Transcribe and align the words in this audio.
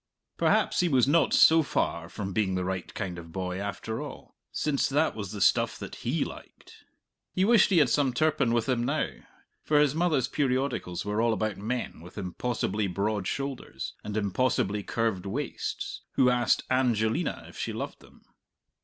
Perhaps 0.35 0.79
he 0.79 0.89
was 0.89 1.07
not 1.07 1.31
so 1.31 1.61
far 1.61 2.09
from 2.09 2.33
being 2.33 2.55
the 2.55 2.65
right 2.65 2.91
kind 2.95 3.19
of 3.19 3.31
boy, 3.31 3.59
after 3.59 4.01
all, 4.01 4.33
since 4.51 4.89
that 4.89 5.15
was 5.15 5.31
the 5.31 5.39
stuff 5.39 5.77
that 5.77 5.97
he 5.97 6.25
liked. 6.25 6.85
He 7.35 7.45
wished 7.45 7.69
he 7.69 7.77
had 7.77 7.87
some 7.87 8.11
Turpin 8.11 8.51
with 8.51 8.67
him 8.67 8.83
now, 8.83 9.09
for 9.61 9.79
his 9.79 9.93
mother's 9.93 10.27
periodicals 10.27 11.05
were 11.05 11.21
all 11.21 11.33
about 11.33 11.57
men 11.59 11.99
with 12.01 12.17
impossibly 12.17 12.87
broad 12.87 13.27
shoulders 13.27 13.93
and 14.03 14.17
impossibly 14.17 14.81
curved 14.81 15.27
waists 15.27 16.01
who 16.13 16.31
asked 16.31 16.63
Angelina 16.71 17.45
if 17.47 17.55
she 17.55 17.71
loved 17.71 17.99
them. 17.99 18.25